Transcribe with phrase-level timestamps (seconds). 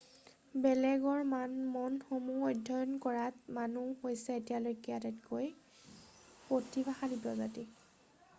[0.61, 5.53] বেলেগৰ মনসমূহ অধ্যয়ন কৰাত মানুহ হৈছে এতিয়ালৈখে আটাইতকৈ
[6.49, 7.71] প্ৰতিভাশালী প্ৰজাতি৷